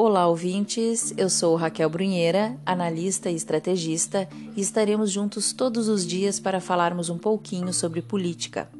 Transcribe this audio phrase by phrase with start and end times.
[0.00, 1.12] Olá, ouvintes.
[1.16, 7.10] Eu sou Raquel Brunheira, analista e estrategista, e estaremos juntos todos os dias para falarmos
[7.10, 8.70] um pouquinho sobre política.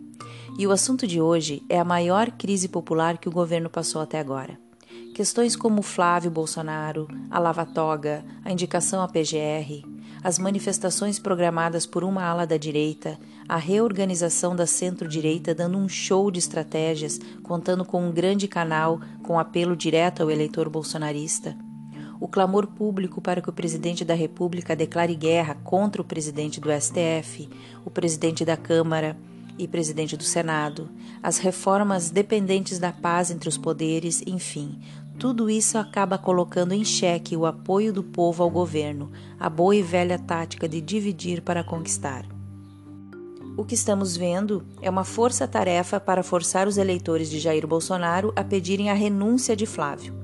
[0.56, 4.20] E o assunto de hoje é a maior crise popular que o governo passou até
[4.20, 4.56] agora.
[5.12, 9.82] Questões como Flávio Bolsonaro, a lava-toga, a indicação à PGR,
[10.22, 13.18] as manifestações programadas por uma ala da direita,
[13.48, 19.38] a reorganização da centro-direita dando um show de estratégias, contando com um grande canal com
[19.38, 21.56] apelo direto ao eleitor bolsonarista,
[22.20, 26.68] o clamor público para que o presidente da República declare guerra contra o presidente do
[26.70, 27.48] STF,
[27.84, 29.16] o presidente da Câmara,
[29.58, 30.88] e presidente do Senado,
[31.22, 34.78] as reformas dependentes da paz entre os poderes, enfim,
[35.18, 39.82] tudo isso acaba colocando em xeque o apoio do povo ao governo, a boa e
[39.82, 42.24] velha tática de dividir para conquistar.
[43.56, 48.44] O que estamos vendo é uma força-tarefa para forçar os eleitores de Jair Bolsonaro a
[48.44, 50.14] pedirem a renúncia de Flávio.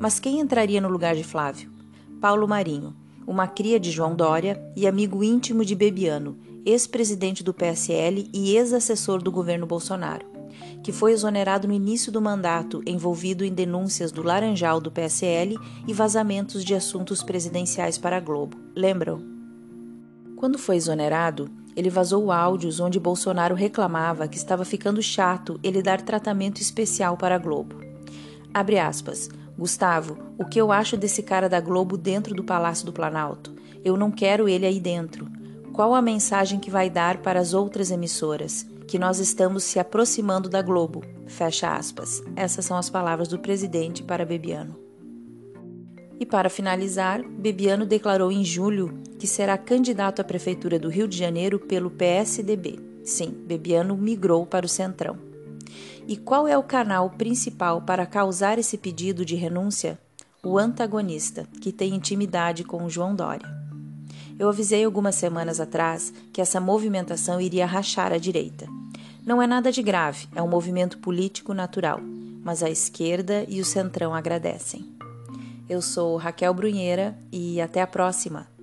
[0.00, 1.70] Mas quem entraria no lugar de Flávio?
[2.18, 8.30] Paulo Marinho, uma cria de João Dória e amigo íntimo de Bebiano, ex-presidente do PSL
[8.32, 10.37] e ex-assessor do governo Bolsonaro,
[10.82, 15.92] que foi exonerado no início do mandato, envolvido em denúncias do Laranjal do PSL e
[15.92, 18.56] vazamentos de assuntos presidenciais para a Globo.
[18.74, 19.20] Lembram?
[20.36, 26.00] Quando foi exonerado, ele vazou áudios onde Bolsonaro reclamava que estava ficando chato ele dar
[26.00, 27.76] tratamento especial para a Globo.
[28.52, 29.28] Abre aspas.
[29.58, 33.52] Gustavo, o que eu acho desse cara da Globo dentro do Palácio do Planalto?
[33.84, 35.26] Eu não quero ele aí dentro.
[35.72, 38.64] Qual a mensagem que vai dar para as outras emissoras?
[38.88, 41.04] Que nós estamos se aproximando da Globo.
[41.26, 42.22] Fecha aspas.
[42.34, 44.76] Essas são as palavras do presidente para Bebiano.
[46.18, 51.18] E para finalizar, Bebiano declarou em julho que será candidato à Prefeitura do Rio de
[51.18, 52.80] Janeiro pelo PSDB.
[53.04, 55.18] Sim, Bebiano migrou para o Centrão.
[56.06, 59.98] E qual é o canal principal para causar esse pedido de renúncia?
[60.42, 63.57] O antagonista, que tem intimidade com João Dória.
[64.38, 68.66] Eu avisei algumas semanas atrás que essa movimentação iria rachar a direita.
[69.26, 72.00] Não é nada de grave, é um movimento político natural,
[72.44, 74.86] mas a esquerda e o centrão agradecem.
[75.68, 78.57] Eu sou Raquel Brunheira e até a próxima!